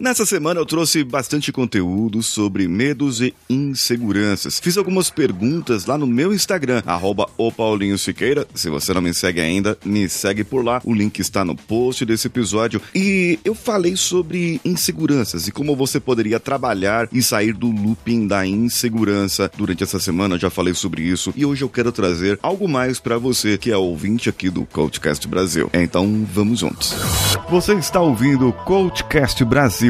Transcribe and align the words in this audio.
Nessa 0.00 0.24
semana 0.24 0.58
eu 0.58 0.64
trouxe 0.64 1.04
bastante 1.04 1.52
conteúdo 1.52 2.22
sobre 2.22 2.66
medos 2.66 3.20
e 3.20 3.34
inseguranças. 3.50 4.58
Fiz 4.58 4.78
algumas 4.78 5.10
perguntas 5.10 5.84
lá 5.84 5.98
no 5.98 6.06
meu 6.06 6.32
Instagram, 6.32 6.82
arroba. 6.86 7.28
Se 8.54 8.70
você 8.70 8.94
não 8.94 9.02
me 9.02 9.12
segue 9.12 9.42
ainda, 9.42 9.76
me 9.84 10.08
segue 10.08 10.42
por 10.42 10.64
lá. 10.64 10.80
O 10.84 10.94
link 10.94 11.18
está 11.18 11.44
no 11.44 11.54
post 11.54 12.06
desse 12.06 12.28
episódio. 12.28 12.80
E 12.94 13.38
eu 13.44 13.54
falei 13.54 13.94
sobre 13.94 14.58
inseguranças 14.64 15.46
e 15.46 15.52
como 15.52 15.76
você 15.76 16.00
poderia 16.00 16.40
trabalhar 16.40 17.06
e 17.12 17.22
sair 17.22 17.52
do 17.52 17.70
looping 17.70 18.26
da 18.26 18.46
insegurança. 18.46 19.50
Durante 19.54 19.82
essa 19.82 20.00
semana 20.00 20.38
já 20.38 20.48
falei 20.48 20.72
sobre 20.72 21.02
isso 21.02 21.30
e 21.36 21.44
hoje 21.44 21.62
eu 21.62 21.68
quero 21.68 21.92
trazer 21.92 22.38
algo 22.42 22.66
mais 22.66 22.98
para 22.98 23.18
você 23.18 23.58
que 23.58 23.70
é 23.70 23.76
ouvinte 23.76 24.30
aqui 24.30 24.48
do 24.48 24.64
Coachcast 24.64 25.28
Brasil. 25.28 25.68
Então 25.74 26.26
vamos 26.32 26.60
juntos. 26.60 26.94
Você 27.50 27.74
está 27.74 28.00
ouvindo 28.00 28.48
o 28.48 28.52
Coachcast 28.52 29.44
Brasil 29.44 29.89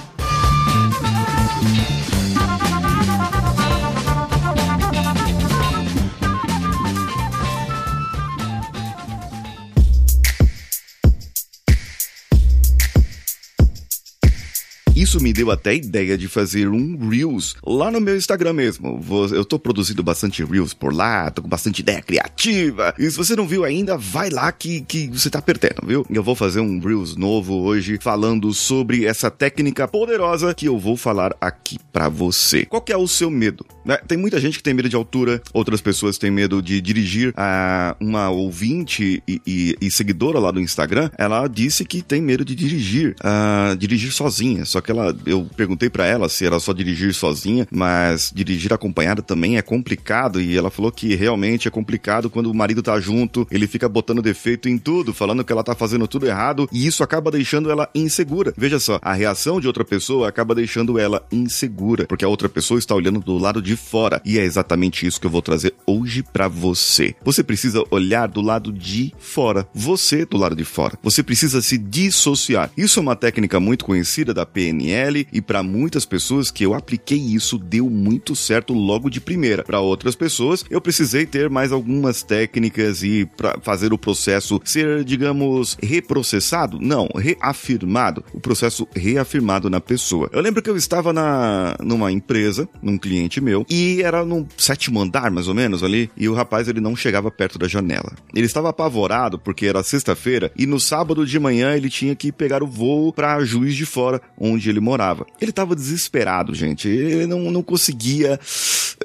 Isso 15.11 15.21
me 15.21 15.33
deu 15.33 15.51
até 15.51 15.75
ideia 15.75 16.17
de 16.17 16.29
fazer 16.29 16.69
um 16.69 17.09
Reels 17.09 17.57
lá 17.67 17.91
no 17.91 17.99
meu 17.99 18.15
Instagram 18.15 18.53
mesmo. 18.53 18.97
Eu 19.33 19.43
tô 19.43 19.59
produzindo 19.59 20.01
bastante 20.01 20.41
Reels 20.41 20.73
por 20.73 20.93
lá, 20.93 21.29
tô 21.29 21.41
com 21.41 21.49
bastante 21.49 21.79
ideia 21.79 22.01
criativa. 22.01 22.95
E 22.97 23.11
se 23.11 23.17
você 23.17 23.35
não 23.35 23.45
viu 23.45 23.65
ainda, 23.65 23.97
vai 23.97 24.29
lá 24.29 24.49
que, 24.53 24.79
que 24.79 25.07
você 25.07 25.29
tá 25.29 25.41
perdendo, 25.41 25.85
viu? 25.85 26.05
Eu 26.09 26.23
vou 26.23 26.33
fazer 26.33 26.61
um 26.61 26.79
Reels 26.79 27.17
novo 27.17 27.55
hoje 27.55 27.99
falando 28.01 28.53
sobre 28.53 29.03
essa 29.03 29.29
técnica 29.29 29.85
poderosa 29.85 30.53
que 30.53 30.67
eu 30.67 30.79
vou 30.79 30.95
falar 30.95 31.35
aqui 31.41 31.77
para 31.91 32.07
você. 32.07 32.63
Qual 32.63 32.81
que 32.81 32.93
é 32.93 32.97
o 32.97 33.05
seu 33.05 33.29
medo? 33.29 33.65
Né? 33.83 33.97
Tem 34.07 34.17
muita 34.17 34.39
gente 34.39 34.59
que 34.59 34.63
tem 34.63 34.73
medo 34.73 34.87
de 34.87 34.95
altura, 34.95 35.41
outras 35.53 35.81
pessoas 35.81 36.17
têm 36.17 36.31
medo 36.31 36.61
de 36.61 36.79
dirigir. 36.79 37.33
A 37.35 37.97
uma 37.99 38.29
ouvinte 38.29 39.21
e, 39.27 39.41
e, 39.45 39.75
e 39.81 39.91
seguidora 39.91 40.39
lá 40.39 40.51
do 40.51 40.61
Instagram, 40.61 41.09
ela 41.17 41.47
disse 41.47 41.83
que 41.83 42.01
tem 42.01 42.21
medo 42.21 42.45
de 42.45 42.55
dirigir, 42.55 43.15
uh, 43.19 43.75
dirigir 43.75 44.13
sozinha. 44.13 44.63
Só 44.63 44.79
que 44.79 44.91
ela, 44.91 45.00
eu 45.25 45.47
perguntei 45.55 45.89
para 45.89 46.05
ela 46.05 46.29
se 46.29 46.45
era 46.45 46.59
só 46.59 46.73
dirigir 46.73 47.13
sozinha, 47.13 47.67
mas 47.71 48.31
dirigir 48.33 48.73
acompanhada 48.73 49.21
também 49.21 49.57
é 49.57 49.61
complicado 49.61 50.41
e 50.41 50.57
ela 50.57 50.69
falou 50.69 50.91
que 50.91 51.15
realmente 51.15 51.67
é 51.67 51.71
complicado 51.71 52.29
quando 52.29 52.47
o 52.47 52.53
marido 52.53 52.81
tá 52.81 52.99
junto, 52.99 53.47
ele 53.51 53.67
fica 53.67 53.87
botando 53.89 54.21
defeito 54.21 54.69
em 54.69 54.77
tudo, 54.77 55.13
falando 55.13 55.43
que 55.43 55.51
ela 55.51 55.63
tá 55.63 55.75
fazendo 55.75 56.07
tudo 56.07 56.27
errado 56.27 56.67
e 56.71 56.85
isso 56.85 57.03
acaba 57.03 57.31
deixando 57.31 57.71
ela 57.71 57.89
insegura. 57.93 58.53
Veja 58.57 58.79
só, 58.79 58.99
a 59.01 59.13
reação 59.13 59.59
de 59.59 59.67
outra 59.67 59.83
pessoa 59.83 60.29
acaba 60.29 60.55
deixando 60.55 60.99
ela 60.99 61.25
insegura, 61.31 62.05
porque 62.05 62.25
a 62.25 62.29
outra 62.29 62.49
pessoa 62.49 62.79
está 62.79 62.95
olhando 62.95 63.19
do 63.19 63.37
lado 63.37 63.61
de 63.61 63.75
fora 63.75 64.21
e 64.25 64.37
é 64.37 64.43
exatamente 64.43 65.05
isso 65.05 65.19
que 65.19 65.27
eu 65.27 65.31
vou 65.31 65.41
trazer 65.41 65.73
hoje 65.85 66.23
para 66.23 66.47
você. 66.47 67.15
Você 67.23 67.43
precisa 67.43 67.83
olhar 67.89 68.27
do 68.27 68.41
lado 68.41 68.71
de 68.71 69.13
fora, 69.19 69.67
você 69.73 70.25
do 70.25 70.37
lado 70.37 70.55
de 70.55 70.65
fora. 70.65 70.97
Você 71.03 71.23
precisa 71.23 71.61
se 71.61 71.77
dissociar. 71.77 72.71
Isso 72.77 72.99
é 72.99 73.01
uma 73.01 73.15
técnica 73.15 73.59
muito 73.59 73.85
conhecida 73.85 74.33
da 74.33 74.45
PNL 74.45 74.90
E 75.31 75.41
para 75.41 75.63
muitas 75.63 76.05
pessoas 76.05 76.51
que 76.51 76.65
eu 76.65 76.73
apliquei 76.73 77.17
isso 77.17 77.57
deu 77.57 77.89
muito 77.89 78.35
certo 78.35 78.73
logo 78.73 79.09
de 79.09 79.21
primeira. 79.21 79.63
Para 79.63 79.79
outras 79.79 80.15
pessoas, 80.15 80.65
eu 80.69 80.81
precisei 80.81 81.25
ter 81.25 81.49
mais 81.49 81.71
algumas 81.71 82.23
técnicas 82.23 83.03
e 83.03 83.25
para 83.37 83.59
fazer 83.61 83.93
o 83.93 83.97
processo 83.97 84.59
ser, 84.63 85.03
digamos, 85.03 85.77
reprocessado? 85.81 86.79
Não, 86.79 87.07
reafirmado. 87.15 88.23
O 88.33 88.39
processo 88.39 88.87
reafirmado 88.95 89.69
na 89.69 89.79
pessoa. 89.79 90.29
Eu 90.33 90.41
lembro 90.41 90.61
que 90.61 90.69
eu 90.69 90.77
estava 90.77 91.13
na 91.13 91.75
numa 91.79 92.11
empresa, 92.11 92.67
num 92.81 92.97
cliente 92.97 93.39
meu, 93.39 93.65
e 93.69 94.01
era 94.01 94.25
no 94.25 94.47
sétimo 94.57 94.99
andar, 95.01 95.31
mais 95.31 95.47
ou 95.47 95.53
menos, 95.53 95.83
ali, 95.83 96.09
e 96.17 96.27
o 96.27 96.33
rapaz 96.33 96.67
ele 96.67 96.81
não 96.81 96.95
chegava 96.95 97.31
perto 97.31 97.57
da 97.57 97.67
janela. 97.67 98.13
Ele 98.35 98.45
estava 98.45 98.69
apavorado 98.69 99.39
porque 99.39 99.65
era 99.65 99.83
sexta-feira 99.83 100.51
e 100.57 100.65
no 100.65 100.79
sábado 100.79 101.25
de 101.25 101.39
manhã 101.39 101.75
ele 101.75 101.89
tinha 101.89 102.15
que 102.15 102.31
pegar 102.31 102.61
o 102.61 102.67
voo 102.67 103.13
para 103.13 103.43
Juiz 103.45 103.75
de 103.75 103.85
Fora, 103.85 104.21
onde 104.37 104.69
ele 104.69 104.79
morava. 104.81 105.25
Ele 105.39 105.51
estava 105.51 105.75
desesperado, 105.75 106.53
gente. 106.53 106.87
Ele 106.87 107.27
não, 107.27 107.51
não 107.51 107.63
conseguia. 107.63 108.39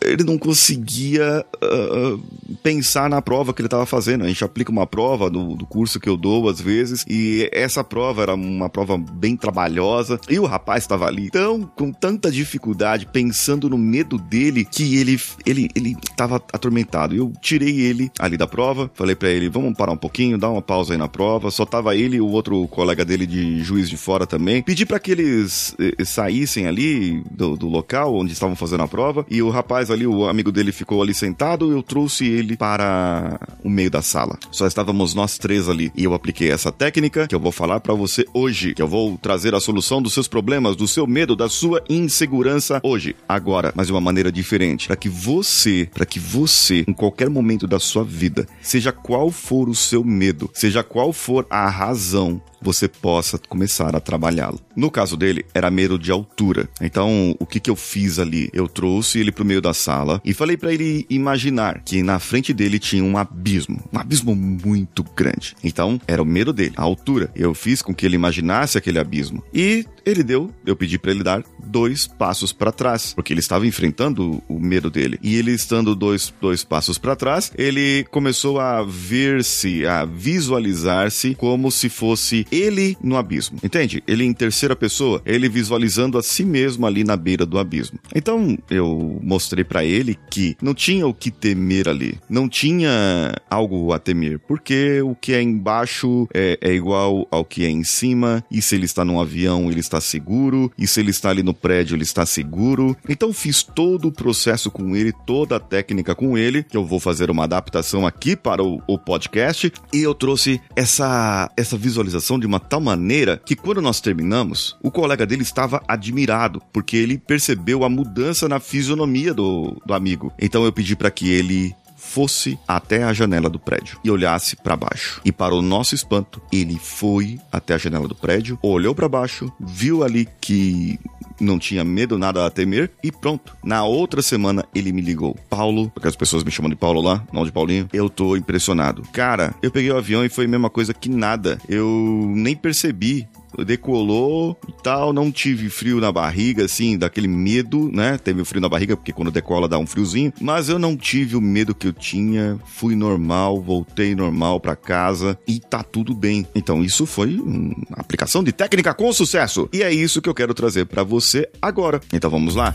Ele 0.02 0.24
não 0.24 0.36
conseguia 0.36 1.44
uh, 1.62 2.18
pensar 2.62 3.08
na 3.08 3.22
prova 3.22 3.54
que 3.54 3.60
ele 3.60 3.66
estava 3.66 3.86
fazendo. 3.86 4.24
A 4.24 4.28
gente 4.28 4.44
aplica 4.44 4.70
uma 4.70 4.86
prova 4.86 5.30
do, 5.30 5.54
do 5.54 5.66
curso 5.66 5.98
que 5.98 6.08
eu 6.08 6.16
dou 6.16 6.48
às 6.48 6.60
vezes, 6.60 7.04
e 7.08 7.48
essa 7.52 7.82
prova 7.82 8.22
era 8.22 8.34
uma 8.34 8.68
prova 8.68 8.98
bem 8.98 9.36
trabalhosa. 9.36 10.20
E 10.28 10.38
o 10.38 10.44
rapaz 10.44 10.84
estava 10.84 11.06
ali 11.06 11.30
tão 11.30 11.62
com 11.62 11.92
tanta 11.92 12.30
dificuldade, 12.30 13.06
pensando 13.06 13.70
no 13.70 13.78
medo 13.78 14.18
dele, 14.18 14.64
que 14.64 14.98
ele 14.98 15.20
ele 15.44 15.68
ele 15.74 15.96
estava 16.02 16.36
atormentado. 16.36 17.14
Eu 17.14 17.32
tirei 17.40 17.80
ele 17.80 18.10
ali 18.18 18.36
da 18.36 18.46
prova, 18.46 18.90
falei 18.94 19.14
para 19.14 19.30
ele: 19.30 19.48
vamos 19.48 19.74
parar 19.74 19.92
um 19.92 19.96
pouquinho, 19.96 20.38
dar 20.38 20.50
uma 20.50 20.62
pausa 20.62 20.94
aí 20.94 20.98
na 20.98 21.08
prova. 21.08 21.50
Só 21.50 21.64
tava 21.64 21.96
ele 21.96 22.16
e 22.16 22.20
o 22.20 22.28
outro 22.28 22.66
colega 22.68 23.04
dele 23.04 23.26
de 23.26 23.62
juiz 23.62 23.88
de 23.88 23.96
fora 23.96 24.26
também. 24.26 24.62
Pedi 24.62 24.84
para 24.84 25.00
que 25.00 25.10
eles 25.10 25.65
eles 25.78 25.94
eh, 25.98 26.04
saíssem 26.04 26.66
ali 26.66 27.22
do, 27.30 27.56
do, 27.56 27.68
local 27.68 28.14
onde 28.14 28.32
estavam 28.32 28.54
fazendo 28.54 28.82
a 28.82 28.88
prova 28.88 29.24
e 29.30 29.42
o 29.42 29.50
rapaz 29.50 29.90
ali, 29.90 30.06
o 30.06 30.28
amigo 30.28 30.52
dele 30.52 30.72
ficou 30.72 31.02
ali 31.02 31.14
sentado, 31.14 31.70
eu 31.72 31.82
trouxe 31.82 32.26
ele 32.26 32.56
para 32.56 33.40
o 33.64 33.70
meio 33.70 33.90
da 33.90 34.02
sala. 34.02 34.38
Só 34.50 34.66
estávamos 34.66 35.14
nós 35.14 35.38
três 35.38 35.68
ali 35.68 35.90
e 35.96 36.04
eu 36.04 36.14
apliquei 36.14 36.50
essa 36.50 36.70
técnica 36.70 37.26
que 37.26 37.34
eu 37.34 37.40
vou 37.40 37.52
falar 37.52 37.80
para 37.80 37.94
você 37.94 38.24
hoje, 38.34 38.74
que 38.74 38.82
eu 38.82 38.88
vou 38.88 39.16
trazer 39.18 39.54
a 39.54 39.60
solução 39.60 40.02
dos 40.02 40.12
seus 40.12 40.28
problemas, 40.28 40.76
do 40.76 40.86
seu 40.86 41.06
medo, 41.06 41.34
da 41.34 41.48
sua 41.48 41.82
insegurança 41.88 42.80
hoje, 42.82 43.16
agora, 43.28 43.72
mas 43.74 43.86
de 43.86 43.92
uma 43.92 44.00
maneira 44.00 44.30
diferente, 44.30 44.86
para 44.86 44.96
que 44.96 45.08
você, 45.08 45.88
para 45.92 46.06
que 46.06 46.18
você, 46.18 46.84
em 46.86 46.92
qualquer 46.92 47.30
momento 47.30 47.66
da 47.66 47.78
sua 47.78 48.04
vida, 48.04 48.46
seja 48.60 48.92
qual 48.92 49.30
for 49.30 49.68
o 49.68 49.74
seu 49.74 50.04
medo, 50.04 50.50
seja 50.52 50.82
qual 50.82 51.12
for 51.12 51.46
a 51.48 51.68
razão 51.68 52.40
você 52.66 52.88
possa 52.88 53.38
começar 53.38 53.94
a 53.94 54.00
trabalhá-lo. 54.00 54.58
No 54.74 54.90
caso 54.90 55.16
dele, 55.16 55.46
era 55.54 55.70
medo 55.70 55.96
de 55.96 56.10
altura. 56.10 56.68
Então, 56.80 57.36
o 57.38 57.46
que, 57.46 57.60
que 57.60 57.70
eu 57.70 57.76
fiz 57.76 58.18
ali? 58.18 58.50
Eu 58.52 58.66
trouxe 58.66 59.20
ele 59.20 59.30
pro 59.30 59.44
meio 59.44 59.62
da 59.62 59.72
sala 59.72 60.20
e 60.24 60.34
falei 60.34 60.56
para 60.56 60.74
ele 60.74 61.06
imaginar 61.08 61.82
que 61.84 62.02
na 62.02 62.18
frente 62.18 62.52
dele 62.52 62.80
tinha 62.80 63.04
um 63.04 63.16
abismo, 63.16 63.80
um 63.92 63.98
abismo 63.98 64.34
muito 64.34 65.04
grande. 65.04 65.54
Então, 65.62 66.00
era 66.08 66.20
o 66.20 66.26
medo 66.26 66.52
dele, 66.52 66.74
a 66.76 66.82
altura. 66.82 67.30
Eu 67.36 67.54
fiz 67.54 67.82
com 67.82 67.94
que 67.94 68.04
ele 68.04 68.16
imaginasse 68.16 68.76
aquele 68.76 68.98
abismo. 68.98 69.44
E 69.54 69.86
ele 70.04 70.24
deu, 70.24 70.52
eu 70.64 70.74
pedi 70.74 70.98
para 70.98 71.12
ele 71.12 71.22
dar 71.22 71.44
dois 71.64 72.06
passos 72.06 72.52
para 72.52 72.72
trás, 72.72 73.12
porque 73.14 73.32
ele 73.32 73.40
estava 73.40 73.66
enfrentando 73.66 74.42
o 74.48 74.58
medo 74.58 74.90
dele. 74.90 75.18
E 75.22 75.36
ele 75.36 75.52
estando 75.52 75.94
dois, 75.94 76.32
dois 76.40 76.64
passos 76.64 76.98
para 76.98 77.16
trás, 77.16 77.52
ele 77.56 78.04
começou 78.10 78.58
a 78.58 78.82
ver-se, 78.82 79.86
a 79.86 80.04
visualizar-se 80.04 81.34
como 81.34 81.70
se 81.70 81.88
fosse 81.88 82.46
ele 82.56 82.96
no 83.02 83.16
abismo. 83.16 83.58
Entende? 83.62 84.02
Ele 84.06 84.24
em 84.24 84.32
terceira 84.32 84.74
pessoa, 84.74 85.20
ele 85.24 85.48
visualizando 85.48 86.18
a 86.18 86.22
si 86.22 86.44
mesmo 86.44 86.86
ali 86.86 87.04
na 87.04 87.16
beira 87.16 87.44
do 87.44 87.58
abismo. 87.58 87.98
Então 88.14 88.56
eu 88.70 89.18
mostrei 89.22 89.64
para 89.64 89.84
ele 89.84 90.18
que 90.30 90.56
não 90.62 90.74
tinha 90.74 91.06
o 91.06 91.14
que 91.14 91.30
temer 91.30 91.88
ali, 91.88 92.18
não 92.28 92.48
tinha 92.48 93.34
algo 93.50 93.92
a 93.92 93.98
temer, 93.98 94.38
porque 94.38 95.00
o 95.02 95.14
que 95.14 95.32
é 95.32 95.42
embaixo 95.42 96.28
é, 96.32 96.58
é 96.60 96.72
igual 96.72 97.26
ao 97.30 97.44
que 97.44 97.64
é 97.64 97.68
em 97.68 97.84
cima, 97.84 98.44
e 98.50 98.60
se 98.60 98.74
ele 98.74 98.84
está 98.84 99.04
num 99.04 99.20
avião, 99.20 99.70
ele 99.70 99.80
está 99.80 100.00
seguro, 100.00 100.72
e 100.78 100.86
se 100.86 101.00
ele 101.00 101.10
está 101.10 101.30
ali 101.30 101.42
no 101.42 101.54
prédio, 101.54 101.96
ele 101.96 102.02
está 102.02 102.24
seguro. 102.24 102.96
Então 103.08 103.32
fiz 103.32 103.62
todo 103.62 104.08
o 104.08 104.12
processo 104.12 104.70
com 104.70 104.96
ele, 104.96 105.12
toda 105.26 105.56
a 105.56 105.60
técnica 105.60 106.14
com 106.14 106.36
ele, 106.36 106.62
que 106.62 106.76
eu 106.76 106.84
vou 106.84 107.00
fazer 107.00 107.30
uma 107.30 107.44
adaptação 107.44 108.06
aqui 108.06 108.36
para 108.36 108.62
o, 108.62 108.80
o 108.86 108.98
podcast, 108.98 109.72
e 109.92 110.02
eu 110.02 110.14
trouxe 110.14 110.60
essa, 110.74 111.50
essa 111.56 111.76
visualização 111.76 112.35
de 112.38 112.46
uma 112.46 112.60
tal 112.60 112.80
maneira 112.80 113.40
que 113.44 113.56
quando 113.56 113.82
nós 113.82 114.00
terminamos, 114.00 114.76
o 114.82 114.90
colega 114.90 115.26
dele 115.26 115.42
estava 115.42 115.82
admirado, 115.86 116.62
porque 116.72 116.96
ele 116.96 117.18
percebeu 117.18 117.84
a 117.84 117.88
mudança 117.88 118.48
na 118.48 118.60
fisionomia 118.60 119.32
do, 119.32 119.80
do 119.84 119.94
amigo. 119.94 120.32
Então 120.38 120.64
eu 120.64 120.72
pedi 120.72 120.94
para 120.96 121.10
que 121.10 121.30
ele 121.30 121.74
fosse 122.06 122.58
até 122.66 123.02
a 123.02 123.12
janela 123.12 123.50
do 123.50 123.58
prédio 123.58 123.98
e 124.02 124.10
olhasse 124.10 124.56
para 124.56 124.76
baixo. 124.76 125.20
E 125.24 125.32
para 125.32 125.54
o 125.54 125.60
nosso 125.60 125.94
espanto, 125.94 126.40
ele 126.52 126.78
foi 126.78 127.38
até 127.50 127.74
a 127.74 127.78
janela 127.78 128.08
do 128.08 128.14
prédio, 128.14 128.58
olhou 128.62 128.94
para 128.94 129.08
baixo, 129.08 129.52
viu 129.60 130.02
ali 130.02 130.28
que 130.40 130.98
não 131.40 131.58
tinha 131.58 131.84
medo, 131.84 132.18
nada 132.18 132.46
a 132.46 132.50
temer 132.50 132.90
e 133.02 133.12
pronto. 133.12 133.56
Na 133.62 133.84
outra 133.84 134.22
semana 134.22 134.64
ele 134.74 134.92
me 134.92 135.02
ligou. 135.02 135.36
Paulo, 135.50 135.90
porque 135.90 136.08
as 136.08 136.16
pessoas 136.16 136.44
me 136.44 136.50
chamam 136.50 136.70
de 136.70 136.76
Paulo 136.76 137.00
lá, 137.00 137.22
não 137.32 137.44
de 137.44 137.52
Paulinho. 137.52 137.88
Eu 137.92 138.08
tô 138.08 138.36
impressionado. 138.36 139.02
Cara, 139.12 139.54
eu 139.62 139.70
peguei 139.70 139.90
o 139.90 139.98
avião 139.98 140.24
e 140.24 140.28
foi 140.28 140.46
a 140.46 140.48
mesma 140.48 140.70
coisa 140.70 140.94
que 140.94 141.08
nada. 141.08 141.58
Eu 141.68 142.24
nem 142.34 142.56
percebi 142.56 143.26
decolou 143.64 144.56
e 144.68 144.72
tal, 144.82 145.12
não 145.12 145.30
tive 145.30 145.68
frio 145.68 146.00
na 146.00 146.10
barriga, 146.12 146.64
assim, 146.64 146.96
daquele 146.96 147.28
medo, 147.28 147.90
né? 147.92 148.18
Teve 148.18 148.44
frio 148.44 148.60
na 148.60 148.68
barriga, 148.68 148.96
porque 148.96 149.12
quando 149.12 149.30
decola 149.30 149.68
dá 149.68 149.78
um 149.78 149.86
friozinho, 149.86 150.32
mas 150.40 150.68
eu 150.68 150.78
não 150.78 150.96
tive 150.96 151.36
o 151.36 151.40
medo 151.40 151.74
que 151.74 151.88
eu 151.88 151.92
tinha, 151.92 152.58
fui 152.66 152.94
normal, 152.94 153.60
voltei 153.60 154.14
normal 154.14 154.60
para 154.60 154.76
casa 154.76 155.38
e 155.46 155.60
tá 155.60 155.82
tudo 155.82 156.14
bem. 156.14 156.46
Então 156.54 156.82
isso 156.82 157.06
foi 157.06 157.36
uma 157.36 157.74
aplicação 157.98 158.42
de 158.42 158.52
técnica 158.52 158.94
com 158.94 159.12
sucesso. 159.12 159.68
E 159.72 159.82
é 159.82 159.92
isso 159.92 160.22
que 160.22 160.28
eu 160.28 160.34
quero 160.34 160.54
trazer 160.54 160.86
para 160.86 161.02
você 161.02 161.48
agora. 161.60 162.00
Então 162.12 162.30
vamos 162.30 162.54
lá? 162.54 162.74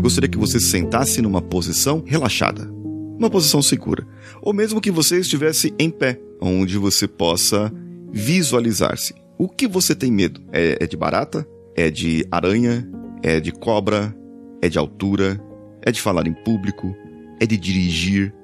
Eu 0.00 0.02
gostaria 0.02 0.30
que 0.30 0.38
você 0.38 0.58
sentasse 0.58 1.20
numa 1.20 1.42
posição 1.42 2.02
relaxada, 2.06 2.72
uma 3.18 3.28
posição 3.28 3.60
segura, 3.60 4.08
ou 4.40 4.50
mesmo 4.50 4.80
que 4.80 4.90
você 4.90 5.20
estivesse 5.20 5.74
em 5.78 5.90
pé, 5.90 6.18
onde 6.40 6.78
você 6.78 7.06
possa 7.06 7.70
visualizar-se. 8.10 9.14
O 9.36 9.46
que 9.46 9.68
você 9.68 9.94
tem 9.94 10.10
medo? 10.10 10.40
É, 10.52 10.78
é 10.80 10.86
de 10.86 10.96
barata? 10.96 11.46
É 11.76 11.90
de 11.90 12.26
aranha? 12.30 12.90
É 13.22 13.40
de 13.40 13.52
cobra? 13.52 14.16
É 14.62 14.70
de 14.70 14.78
altura? 14.78 15.38
É 15.82 15.92
de 15.92 16.00
falar 16.00 16.26
em 16.26 16.32
público? 16.32 16.96
É 17.38 17.44
de 17.44 17.58
dirigir? 17.58 18.34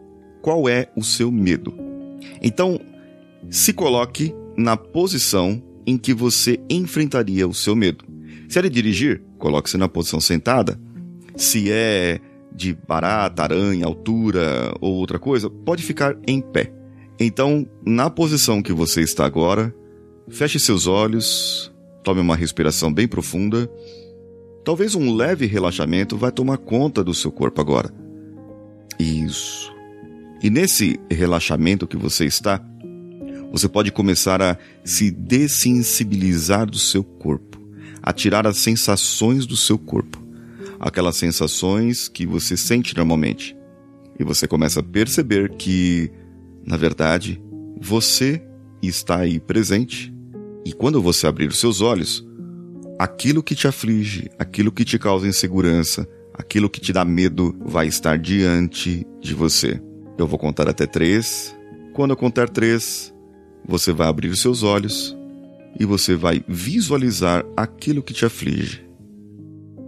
Qual 0.43 0.69
é 0.69 0.91
o 0.95 1.03
seu 1.03 1.33
medo? 1.33 1.73
Então, 2.43 2.79
se 3.49 3.73
coloque 3.73 4.35
na 4.59 4.77
posição 4.77 5.63
em 5.87 5.97
que 5.97 6.13
você 6.13 6.61
enfrentaria 6.69 7.49
o 7.49 7.55
seu 7.55 7.75
medo. 7.75 8.05
Se 8.47 8.59
é 8.59 8.63
de 8.63 8.69
dirigir, 8.69 9.23
coloque-se 9.39 9.79
na 9.79 9.89
posição 9.89 10.21
sentada 10.21 10.79
se 11.37 11.71
é 11.71 12.19
de 12.53 12.73
barata, 12.73 13.43
aranha, 13.43 13.85
altura 13.85 14.73
ou 14.81 14.95
outra 14.95 15.19
coisa, 15.19 15.51
pode 15.51 15.83
ficar 15.83 16.17
em 16.27 16.41
pé. 16.41 16.73
Então, 17.21 17.67
na 17.85 18.09
posição 18.09 18.63
que 18.63 18.73
você 18.73 19.03
está 19.03 19.27
agora, 19.27 19.75
feche 20.29 20.59
seus 20.59 20.87
olhos, 20.87 21.73
tome 22.03 22.21
uma 22.21 22.35
respiração 22.35 22.93
bem 22.93 23.07
profunda. 23.07 23.71
Talvez 24.65 24.95
um 24.95 25.15
leve 25.15 25.47
relaxamento 25.47 26.17
vai 26.17 26.33
tomar 26.33 26.57
conta 26.59 27.05
do 27.05 27.13
seu 27.13 27.31
corpo 27.31 27.61
agora. 27.61 27.93
Isso. 28.99 29.73
E 30.43 30.49
nesse 30.49 30.99
relaxamento 31.11 31.87
que 31.87 31.97
você 31.97 32.25
está, 32.25 32.63
você 33.53 33.69
pode 33.69 33.93
começar 33.93 34.41
a 34.41 34.57
se 34.83 35.11
dessensibilizar 35.11 36.67
do 36.67 36.79
seu 36.79 37.05
corpo, 37.05 37.61
a 38.03 38.13
tirar 38.13 38.47
as 38.47 38.59
sensações 38.59 39.47
do 39.47 39.57
seu 39.57 39.79
corpo 39.79 40.26
aquelas 40.79 41.17
sensações 41.17 42.09
que 42.09 42.27
você 42.27 42.57
sente 42.57 42.97
normalmente. 42.97 43.57
E 44.19 44.25
você 44.25 44.47
começa 44.47 44.81
a 44.81 44.83
perceber 44.83 45.51
que, 45.57 46.11
na 46.65 46.77
verdade, 46.77 47.43
você 47.81 48.43
está 48.83 49.19
aí 49.19 49.39
presente. 49.39 50.13
E 50.65 50.73
quando 50.73 51.03
você 51.03 51.27
abrir 51.27 51.49
os 51.49 51.59
seus 51.59 51.81
olhos, 51.81 52.27
aquilo 52.99 53.43
que 53.43 53.55
te 53.55 53.69
aflige, 53.69 54.31
aquilo 54.39 54.73
que 54.73 54.85
te 54.85 54.99
causa 54.99 55.29
insegurança, 55.29 56.09
aquilo 56.33 56.71
que 56.71 56.81
te 56.81 56.93
dá 56.93 57.05
medo 57.05 57.55
vai 57.61 57.87
estar 57.87 58.19
diante 58.19 59.07
de 59.21 59.35
você. 59.35 59.81
Eu 60.19 60.27
vou 60.27 60.39
contar 60.39 60.69
até 60.69 60.87
três. 60.87 61.55
Quando 61.93 62.13
eu 62.13 62.17
contar 62.17 62.49
três, 62.49 63.15
você 63.67 63.93
vai 63.93 64.09
abrir 64.09 64.29
os 64.29 64.41
seus 64.41 64.63
olhos 64.63 65.17
e 65.79 65.85
você 65.85 66.15
vai 66.15 66.43
visualizar 66.49 67.45
aquilo 67.55 68.03
que 68.03 68.15
te 68.15 68.25
aflige 68.25 68.86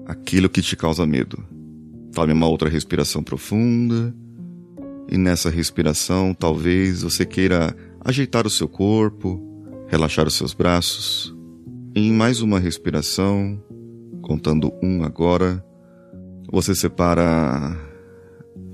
aquilo 0.08 0.48
que 0.48 0.62
te 0.62 0.74
causa 0.74 1.06
medo. 1.06 1.44
Tome 2.14 2.32
uma 2.32 2.48
outra 2.48 2.70
respiração 2.70 3.22
profunda. 3.22 4.14
E 5.10 5.18
nessa 5.18 5.50
respiração, 5.50 6.34
talvez 6.34 7.02
você 7.02 7.24
queira 7.24 7.76
ajeitar 8.04 8.46
o 8.46 8.50
seu 8.50 8.68
corpo, 8.68 9.40
relaxar 9.86 10.26
os 10.26 10.34
seus 10.34 10.54
braços. 10.54 11.34
Em 11.94 12.12
mais 12.12 12.40
uma 12.40 12.58
respiração, 12.58 13.62
contando 14.22 14.72
um 14.82 15.02
agora, 15.04 15.64
você 16.50 16.74
separa 16.74 17.76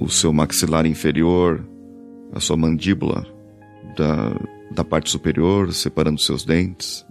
o 0.01 0.09
seu 0.09 0.33
maxilar 0.33 0.87
inferior, 0.87 1.65
a 2.33 2.41
sua 2.41 2.57
mandíbula, 2.57 3.25
da, 3.97 4.35
da 4.73 4.85
parte 4.85 5.11
superior, 5.11 5.73
separando 5.73 6.21
seus 6.21 6.45
dentes. 6.45 7.07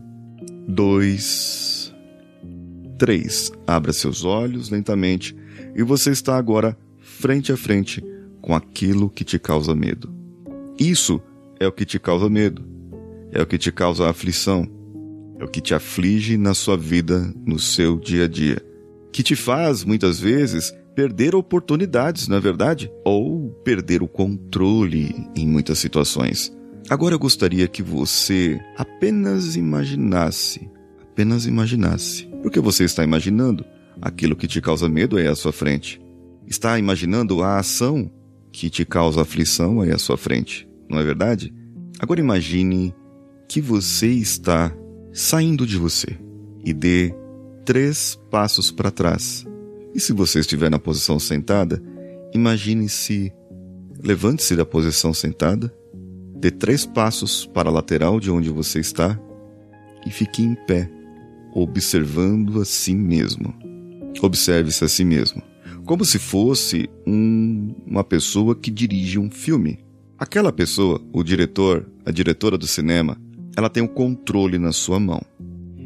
Dois 0.67 1.72
3. 3.03 3.51
Abra 3.67 3.91
seus 3.91 4.23
olhos 4.23 4.69
lentamente 4.69 5.35
e 5.75 5.83
você 5.83 6.11
está 6.11 6.37
agora 6.37 6.77
frente 7.01 7.51
a 7.51 7.57
frente 7.57 8.01
com 8.41 8.55
aquilo 8.55 9.09
que 9.09 9.25
te 9.25 9.37
causa 9.37 9.75
medo. 9.75 10.09
Isso 10.79 11.21
é 11.59 11.67
o 11.67 11.71
que 11.73 11.83
te 11.83 11.99
causa 11.99 12.29
medo, 12.29 12.63
é 13.33 13.41
o 13.41 13.45
que 13.45 13.57
te 13.57 13.73
causa 13.73 14.09
aflição, 14.09 14.65
é 15.37 15.43
o 15.43 15.49
que 15.49 15.59
te 15.59 15.73
aflige 15.73 16.37
na 16.37 16.53
sua 16.53 16.77
vida, 16.77 17.29
no 17.45 17.59
seu 17.59 17.99
dia 17.99 18.23
a 18.23 18.27
dia, 18.29 18.65
que 19.11 19.21
te 19.21 19.35
faz, 19.35 19.83
muitas 19.83 20.17
vezes, 20.17 20.73
perder 20.95 21.35
oportunidades, 21.35 22.29
não 22.29 22.37
é 22.37 22.39
verdade? 22.39 22.89
Ou 23.03 23.49
perder 23.65 24.01
o 24.01 24.07
controle 24.07 25.29
em 25.35 25.45
muitas 25.45 25.77
situações. 25.77 26.53
Agora 26.89 27.15
eu 27.15 27.19
gostaria 27.19 27.67
que 27.67 27.83
você 27.83 28.61
apenas 28.77 29.57
imaginasse, 29.57 30.69
apenas 31.01 31.45
imaginasse 31.45 32.31
porque 32.43 32.59
você 32.59 32.83
está 32.83 33.03
imaginando 33.05 33.65
aquilo 34.01 34.35
que 34.35 34.47
te 34.47 34.59
causa 34.59 34.89
medo 34.89 35.17
aí 35.17 35.27
à 35.27 35.33
sua 35.33 35.53
frente. 35.53 35.99
Está 36.45 36.77
imaginando 36.77 37.41
a 37.41 37.57
ação 37.57 38.11
que 38.51 38.69
te 38.69 38.85
causa 38.85 39.21
aflição 39.21 39.79
aí 39.81 39.91
à 39.91 39.97
sua 39.97 40.17
frente, 40.17 40.67
não 40.89 40.99
é 40.99 41.03
verdade? 41.03 41.53
Agora 41.99 42.19
imagine 42.19 42.93
que 43.47 43.61
você 43.61 44.07
está 44.07 44.75
saindo 45.13 45.65
de 45.65 45.77
você 45.77 46.17
e 46.65 46.73
dê 46.73 47.15
três 47.65 48.19
passos 48.29 48.69
para 48.69 48.91
trás. 48.91 49.45
E 49.95 49.99
se 49.99 50.11
você 50.11 50.39
estiver 50.39 50.69
na 50.69 50.77
posição 50.77 51.17
sentada, 51.17 51.81
imagine-se 52.33 53.31
levante-se 54.03 54.55
da 54.55 54.65
posição 54.65 55.13
sentada, 55.13 55.73
dê 56.35 56.51
três 56.51 56.85
passos 56.85 57.45
para 57.45 57.69
a 57.69 57.71
lateral 57.71 58.19
de 58.19 58.29
onde 58.29 58.49
você 58.49 58.79
está 58.79 59.17
e 60.05 60.11
fique 60.11 60.43
em 60.43 60.55
pé 60.67 60.91
observando 61.53 62.59
a 62.59 62.65
si 62.65 62.95
mesmo. 62.95 63.53
Observe-se 64.21 64.83
a 64.83 64.87
si 64.87 65.03
mesmo, 65.03 65.41
como 65.85 66.05
se 66.05 66.17
fosse 66.17 66.89
um, 67.05 67.73
uma 67.85 68.03
pessoa 68.03 68.55
que 68.55 68.71
dirige 68.71 69.19
um 69.19 69.29
filme. 69.29 69.79
Aquela 70.17 70.51
pessoa, 70.51 71.01
o 71.11 71.23
diretor, 71.23 71.89
a 72.05 72.11
diretora 72.11 72.57
do 72.57 72.67
cinema, 72.67 73.17
ela 73.55 73.69
tem 73.69 73.83
o 73.83 73.85
um 73.85 73.89
controle 73.89 74.57
na 74.57 74.71
sua 74.71 74.99
mão. 74.99 75.21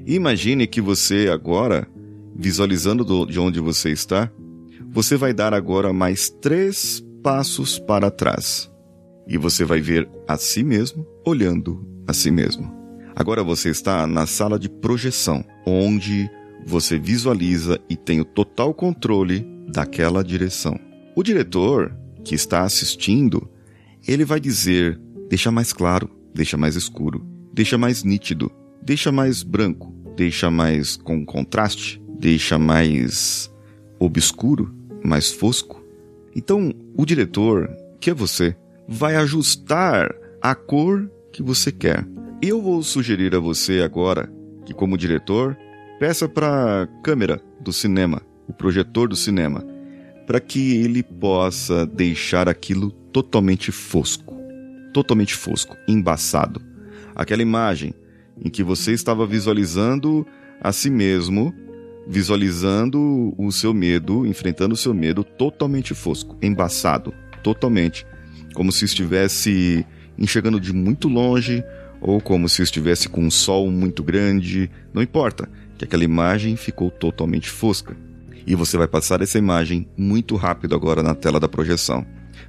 imagine 0.06 0.68
que 0.68 0.80
você 0.80 1.30
agora, 1.30 1.88
visualizando 2.36 3.04
do, 3.04 3.26
de 3.26 3.40
onde 3.40 3.60
você 3.60 3.90
está, 3.90 4.32
você 4.92 5.18
vai 5.18 5.34
dar 5.34 5.54
agora 5.54 5.92
mais 5.92 6.30
três 6.30 7.04
passos 7.24 7.80
para 7.80 8.12
trás. 8.12 8.72
E 9.28 9.38
você 9.38 9.66
vai 9.66 9.82
ver 9.82 10.08
a 10.28 10.38
si 10.38 10.64
mesmo 10.64 11.06
olhando 11.26 11.86
a 12.08 12.14
si 12.14 12.32
mesmo. 12.32 12.77
Agora 13.20 13.44
você 13.44 13.70
está 13.70 14.06
na 14.06 14.28
sala 14.28 14.60
de 14.60 14.70
projeção, 14.70 15.44
onde 15.66 16.30
você 16.64 17.00
visualiza 17.00 17.80
e 17.90 17.98
tem 17.98 18.22
o 18.22 18.26
total 18.26 18.76
controle 18.76 19.44
daquela 19.74 20.24
direção. 20.24 20.80
O 21.16 21.24
diretor 21.24 21.98
que 22.24 22.36
está 22.36 22.62
assistindo, 22.62 23.50
ele 24.08 24.24
vai 24.24 24.40
dizer: 24.40 25.02
deixa 25.28 25.50
mais 25.50 25.74
claro, 25.74 26.08
deixa 26.32 26.58
mais 26.58 26.76
escuro, 26.76 27.26
deixa 27.52 27.76
mais 27.76 28.04
nítido, 28.04 28.52
deixa 28.84 29.12
mais 29.12 29.42
branco, 29.42 29.92
deixa 30.16 30.52
mais 30.52 30.96
com 30.96 31.26
contraste, 31.26 32.00
deixa 32.20 32.60
mais 32.60 33.52
obscuro, 33.98 34.72
mais 35.04 35.32
fosco. 35.32 35.84
Então, 36.36 36.72
o 36.96 37.04
diretor, 37.04 37.68
que 38.00 38.12
é 38.12 38.14
você, 38.14 38.56
vai 38.88 39.16
ajustar 39.16 40.14
a 40.40 40.54
cor 40.54 41.10
que 41.34 41.42
você 41.42 41.72
quer. 41.72 42.06
Eu 42.40 42.62
vou 42.62 42.84
sugerir 42.84 43.36
a 43.36 43.40
você 43.40 43.82
agora 43.82 44.32
que, 44.64 44.72
como 44.72 44.96
diretor, 44.96 45.58
peça 46.00 46.30
para 46.30 46.84
a 46.84 46.88
câmera 47.02 47.42
do 47.60 47.74
cinema, 47.74 48.22
o 48.48 48.54
projetor 48.54 49.08
do 49.08 49.16
cinema, 49.16 49.66
para 50.28 50.40
que 50.40 50.76
ele 50.76 51.02
possa 51.02 51.84
deixar 51.88 52.48
aquilo 52.48 52.92
totalmente 52.92 53.72
fosco, 53.72 54.36
totalmente 54.94 55.34
fosco, 55.34 55.76
embaçado. 55.88 56.62
Aquela 57.16 57.42
imagem 57.42 57.92
em 58.40 58.52
que 58.52 58.62
você 58.62 58.92
estava 58.92 59.26
visualizando 59.26 60.24
a 60.62 60.72
si 60.72 60.92
mesmo, 60.92 61.52
visualizando 62.08 63.34
o 63.36 63.52
seu 63.52 63.74
medo, 63.74 64.28
enfrentando 64.28 64.76
o 64.76 64.78
seu 64.78 64.94
medo 64.94 65.24
totalmente 65.24 65.96
fosco, 65.96 66.38
embaçado, 66.40 67.12
totalmente, 67.42 68.06
como 68.54 68.72
se 68.72 68.86
estivesse 68.86 69.84
enxergando 70.20 70.60
de 70.60 70.72
muito 70.72 71.08
longe 71.08 71.64
ou 72.02 72.22
como 72.22 72.48
se 72.48 72.62
estivesse 72.62 73.10
com 73.10 73.22
um 73.22 73.32
sol 73.32 73.70
muito 73.70 74.04
grande, 74.04 74.70
não 74.94 75.02
importa, 75.02 75.50
que 75.78 75.86
aquela 75.86 76.04
imagem 76.04 76.56
ficou 76.56 76.90
totalmente 76.90 77.50
fosca. 77.50 77.96
E 78.46 78.56
você 78.56 78.78
vai 78.78 78.88
passar 78.88 79.22
essa 79.22 79.38
imagem 79.38 79.88
muito 79.98 80.36
rápido 80.36 80.76
agora 80.76 81.04
na 81.04 81.14
tela 81.14 81.40
da 81.40 81.50
projeção. 81.50 82.06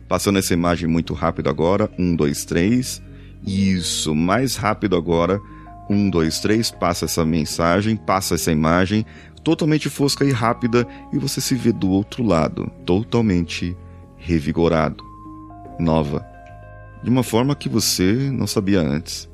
Passando 0.06 0.38
essa 0.38 0.54
imagem 0.54 0.88
muito 0.88 1.12
rápido 1.12 1.50
agora. 1.50 1.90
Um, 1.98 2.14
dois, 2.14 2.44
três. 2.44 3.02
Isso, 3.44 4.14
mais 4.14 4.54
rápido 4.54 4.96
agora. 4.96 5.40
Um, 5.90 6.08
dois, 6.08 6.38
três. 6.38 6.70
Passa 6.70 7.06
essa 7.06 7.24
mensagem, 7.24 7.96
passa 7.96 8.36
essa 8.36 8.52
imagem 8.52 9.04
totalmente 9.48 9.88
fosca 9.88 10.24
e 10.24 10.30
rápida 10.30 10.86
e 11.12 11.18
você 11.18 11.40
se 11.40 11.54
vê 11.54 11.72
do 11.72 11.88
outro 11.88 12.22
lado, 12.22 12.70
totalmente 12.84 13.76
revigorado, 14.16 15.02
nova, 15.78 16.26
de 17.02 17.08
uma 17.08 17.22
forma 17.22 17.54
que 17.54 17.68
você 17.68 18.30
não 18.30 18.46
sabia 18.46 18.80
antes. 18.80 19.28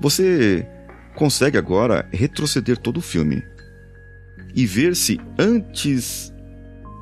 Você 0.00 0.66
consegue 1.14 1.58
agora 1.58 2.08
retroceder 2.10 2.78
todo 2.78 2.96
o 2.96 3.02
filme 3.02 3.44
e 4.54 4.64
ver-se 4.64 5.20
antes 5.38 6.32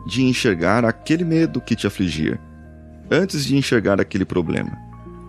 de 0.09 0.25
enxergar 0.25 0.85
aquele 0.85 1.25
medo 1.25 1.61
que 1.61 1.76
te 1.76 1.87
afligia, 1.87 2.40
antes 3.11 3.45
de 3.45 3.57
enxergar 3.57 4.00
aquele 4.00 4.25
problema. 4.25 4.76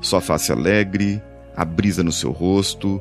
Sua 0.02 0.20
face 0.20 0.52
alegre, 0.52 1.22
a 1.56 1.64
brisa 1.64 2.04
no 2.04 2.12
seu 2.12 2.32
rosto, 2.32 3.00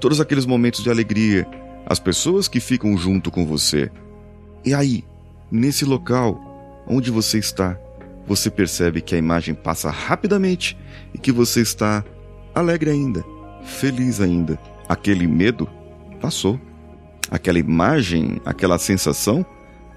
todos 0.00 0.20
aqueles 0.20 0.46
momentos 0.46 0.82
de 0.82 0.90
alegria, 0.90 1.46
as 1.84 1.98
pessoas 2.00 2.48
que 2.48 2.60
ficam 2.60 2.96
junto 2.96 3.30
com 3.30 3.44
você. 3.44 3.90
E 4.64 4.72
aí, 4.72 5.04
nesse 5.50 5.84
local 5.84 6.84
onde 6.88 7.10
você 7.10 7.38
está, 7.38 7.78
você 8.26 8.50
percebe 8.50 9.00
que 9.00 9.14
a 9.14 9.18
imagem 9.18 9.54
passa 9.54 9.90
rapidamente 9.90 10.76
e 11.12 11.18
que 11.18 11.30
você 11.30 11.60
está 11.60 12.04
alegre 12.54 12.90
ainda, 12.90 13.24
feliz 13.66 14.20
ainda. 14.20 14.58
Aquele 14.88 15.26
medo 15.26 15.68
passou. 16.20 16.58
Aquela 17.30 17.58
imagem, 17.58 18.40
aquela 18.44 18.78
sensação 18.78 19.44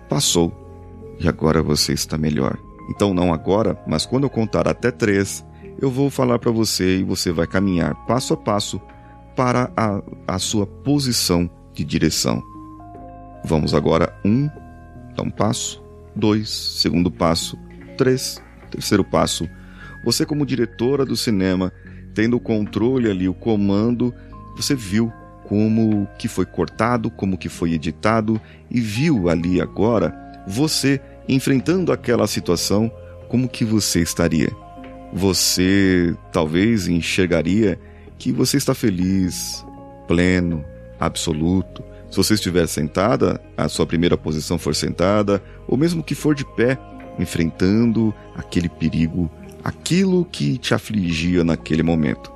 passou. 0.09 0.51
E 1.19 1.27
agora 1.27 1.61
você 1.61 1.93
está 1.93 2.17
melhor. 2.17 2.57
Então, 2.89 3.13
não 3.13 3.31
agora, 3.31 3.79
mas 3.87 4.05
quando 4.05 4.23
eu 4.23 4.29
contar 4.29 4.67
até 4.67 4.89
três, 4.89 5.45
eu 5.79 5.91
vou 5.91 6.09
falar 6.09 6.39
para 6.39 6.51
você 6.51 6.97
e 6.99 7.03
você 7.03 7.31
vai 7.31 7.45
caminhar 7.45 7.93
passo 8.07 8.33
a 8.33 8.37
passo 8.37 8.81
para 9.35 9.71
a, 9.77 10.01
a 10.27 10.39
sua 10.39 10.65
posição 10.65 11.49
de 11.73 11.85
direção. 11.85 12.41
Vamos 13.45 13.73
agora 13.73 14.13
um, 14.25 14.49
dá 15.15 15.23
um 15.23 15.29
passo, 15.29 15.81
dois, 16.15 16.49
segundo 16.49 17.11
passo, 17.11 17.57
três, 17.97 18.41
terceiro 18.71 19.03
passo. 19.03 19.47
Você 20.03 20.25
como 20.25 20.45
diretora 20.45 21.05
do 21.05 21.15
cinema, 21.15 21.71
tendo 22.19 22.35
o 22.35 22.39
controle 22.41 23.09
ali, 23.09 23.29
o 23.29 23.33
comando, 23.33 24.13
você 24.53 24.75
viu 24.75 25.09
como 25.47 26.05
que 26.17 26.27
foi 26.27 26.45
cortado, 26.45 27.09
como 27.09 27.37
que 27.37 27.47
foi 27.47 27.71
editado 27.71 28.41
e 28.69 28.81
viu 28.81 29.29
ali 29.29 29.61
agora 29.61 30.13
você 30.45 30.99
enfrentando 31.29 31.93
aquela 31.93 32.27
situação, 32.27 32.91
como 33.29 33.47
que 33.47 33.63
você 33.63 34.01
estaria? 34.01 34.49
Você 35.13 36.13
talvez 36.29 36.89
enxergaria 36.89 37.79
que 38.17 38.33
você 38.33 38.57
está 38.57 38.75
feliz, 38.75 39.65
pleno, 40.05 40.65
absoluto. 40.99 41.81
Se 42.11 42.17
você 42.17 42.33
estiver 42.33 42.67
sentada, 42.67 43.39
a 43.55 43.69
sua 43.69 43.85
primeira 43.85 44.17
posição 44.17 44.57
for 44.57 44.75
sentada, 44.75 45.41
ou 45.65 45.77
mesmo 45.77 46.03
que 46.03 46.15
for 46.15 46.35
de 46.35 46.43
pé, 46.57 46.77
enfrentando 47.17 48.13
aquele 48.35 48.67
perigo, 48.67 49.31
aquilo 49.63 50.25
que 50.25 50.57
te 50.57 50.73
afligia 50.73 51.43
naquele 51.43 51.83
momento. 51.83 52.31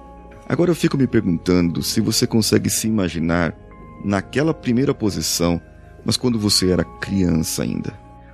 Agora 0.48 0.72
eu 0.72 0.76
fico 0.76 0.98
me 0.98 1.08
perguntando 1.08 1.82
se 1.82 2.02
você 2.02 2.28
consegue 2.28 2.70
se 2.70 2.88
imaginar 2.88 3.56
naquela 4.04 4.54
primeira 4.54 4.94
posição, 4.94 5.62
mas 6.06 6.18
quando 6.18 6.38
você 6.38 6.72
era 6.72 6.84
criança 6.84 7.64
ainda. 7.64 7.94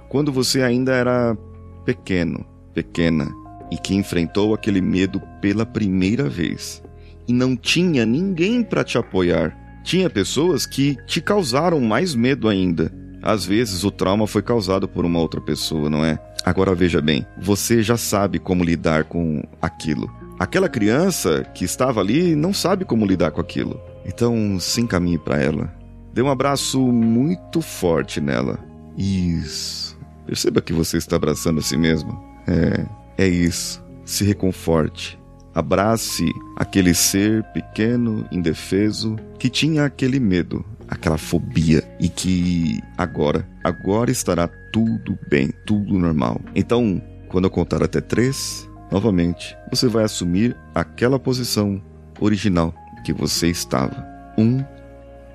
Quando 0.10 0.32
você 0.32 0.62
ainda 0.62 0.94
era 0.94 1.38
pequeno, 1.86 2.46
pequena, 2.74 3.30
e 3.72 3.78
que 3.78 3.94
enfrentou 3.94 4.54
aquele 4.54 4.82
medo 4.82 5.22
pela 5.40 5.66
primeira 5.66 6.28
vez. 6.28 6.82
E 7.28 7.34
não 7.34 7.56
tinha 7.56 8.06
ninguém 8.06 8.64
para 8.64 8.84
te 8.84 8.98
apoiar 8.98 9.56
tinha 9.84 10.10
pessoas 10.10 10.66
que 10.66 10.98
te 11.06 11.22
causaram 11.22 11.80
mais 11.80 12.14
medo 12.14 12.48
ainda. 12.48 12.92
Às 13.22 13.46
vezes 13.46 13.84
o 13.84 13.92
trauma 13.92 14.26
foi 14.26 14.42
causado 14.42 14.88
por 14.88 15.06
uma 15.06 15.20
outra 15.20 15.42
pessoa, 15.42 15.90
não 15.90 16.04
é? 16.04 16.20
Agora 16.46 16.74
veja 16.74 17.02
bem, 17.02 17.26
você 17.42 17.84
já 17.84 17.98
sabe 17.98 18.40
como 18.40 18.64
lidar 18.64 19.04
com 19.06 19.44
aquilo. 19.62 20.10
Aquela 20.40 20.70
criança 20.70 21.44
que 21.54 21.66
estava 21.66 22.00
ali 22.00 22.36
não 22.36 22.54
sabe 22.54 22.86
como 22.86 23.06
lidar 23.06 23.32
com 23.32 23.42
aquilo. 23.42 23.80
Então 24.06 24.58
se 24.60 24.80
encaminhe 24.80 25.18
para 25.18 25.38
ela. 25.38 25.74
Dê 26.14 26.22
um 26.22 26.30
abraço 26.30 26.80
muito 26.80 27.62
forte 27.62 28.22
nela. 28.22 28.58
Isso. 28.98 29.98
Perceba 30.26 30.62
que 30.62 30.74
você 30.74 30.98
está 30.98 31.18
abraçando 31.18 31.60
a 31.60 31.62
si 31.62 31.78
mesmo. 31.78 32.18
É, 32.48 33.26
é 33.26 33.28
isso. 33.28 33.84
Se 34.06 34.24
reconforte. 34.24 35.20
Abrace 35.54 36.26
aquele 36.56 36.94
ser 36.94 37.44
pequeno, 37.52 38.26
indefeso, 38.32 39.18
que 39.38 39.50
tinha 39.50 39.86
aquele 39.86 40.20
medo, 40.20 40.64
aquela 40.90 41.18
fobia 41.18 41.84
e 42.00 42.10
que 42.10 42.82
agora, 42.98 43.48
agora 43.64 44.12
estará 44.12 44.48
tudo 44.72 45.18
bem, 45.30 45.52
tudo 45.66 45.94
normal. 45.98 46.42
Então, 46.56 47.02
quando 47.28 47.46
eu 47.46 47.52
contar 47.52 47.84
até 47.84 48.02
três, 48.02 48.68
novamente, 48.92 49.56
você 49.70 49.88
vai 49.88 50.04
assumir 50.04 50.56
aquela 50.74 51.20
posição 51.20 51.82
original 52.20 52.74
que 53.04 53.14
você 53.14 53.48
estava. 53.48 54.08
Um, 54.38 54.64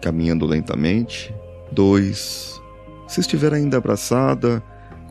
caminhando 0.01 0.47
lentamente. 0.47 1.35
Dois, 1.73 2.61
se 3.09 3.21
estiver 3.21 3.53
ainda 3.53 3.79
abraçada 3.79 4.63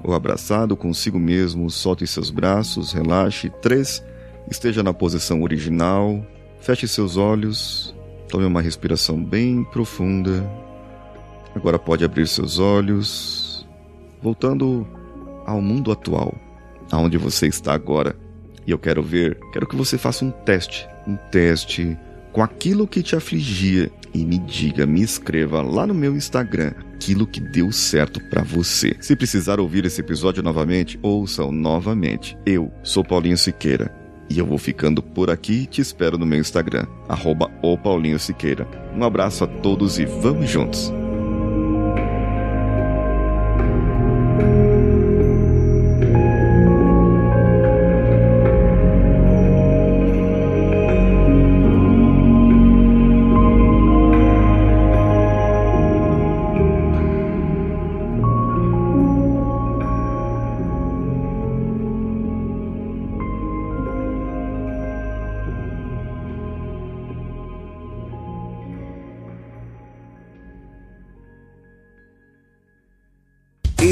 ou 0.03 0.13
abraçado 0.13 0.75
consigo 0.75 1.17
mesmo, 1.17 1.69
solte 1.69 2.05
seus 2.05 2.29
braços, 2.29 2.91
relaxe. 2.91 3.49
Três, 3.61 4.03
Esteja 4.49 4.83
na 4.83 4.93
posição 4.93 5.41
original, 5.41 6.25
feche 6.59 6.87
seus 6.87 7.17
olhos, 7.17 7.95
tome 8.33 8.45
uma 8.45 8.63
respiração 8.63 9.23
bem 9.23 9.63
profunda. 9.63 10.43
Agora 11.53 11.77
pode 11.77 12.03
abrir 12.03 12.27
seus 12.27 12.57
olhos, 12.57 13.63
voltando 14.23 14.87
ao 15.45 15.61
mundo 15.61 15.91
atual, 15.91 16.33
aonde 16.91 17.15
você 17.15 17.45
está 17.45 17.75
agora. 17.75 18.15
E 18.65 18.71
eu 18.71 18.79
quero 18.79 19.03
ver, 19.03 19.37
quero 19.51 19.67
que 19.67 19.75
você 19.75 19.99
faça 19.99 20.25
um 20.25 20.31
teste, 20.31 20.87
um 21.07 21.15
teste 21.15 21.95
com 22.31 22.41
aquilo 22.41 22.87
que 22.87 23.03
te 23.03 23.15
afligia 23.15 23.91
e 24.11 24.25
me 24.25 24.39
diga, 24.39 24.87
me 24.87 25.03
escreva 25.03 25.61
lá 25.61 25.85
no 25.85 25.93
meu 25.93 26.15
Instagram 26.15 26.73
aquilo 26.95 27.27
que 27.27 27.39
deu 27.39 27.71
certo 27.71 28.19
para 28.31 28.41
você. 28.41 28.95
Se 28.99 29.15
precisar 29.15 29.59
ouvir 29.59 29.85
esse 29.85 30.01
episódio 30.01 30.41
novamente, 30.41 30.97
ouça-o 31.03 31.51
novamente. 31.51 32.35
Eu 32.47 32.71
sou 32.81 33.03
Paulinho 33.03 33.37
Siqueira 33.37 34.02
e 34.29 34.39
eu 34.39 34.45
vou 34.45 34.57
ficando 34.57 35.01
por 35.01 35.29
aqui 35.29 35.63
e 35.63 35.65
te 35.65 35.81
espero 35.81 36.17
no 36.17 36.25
meu 36.25 36.39
Instagram, 36.39 36.85
arroba 37.07 37.51
Siqueira. 38.19 38.67
Um 38.95 39.03
abraço 39.03 39.43
a 39.43 39.47
todos 39.47 39.99
e 39.99 40.05
vamos 40.05 40.49
juntos! 40.49 41.02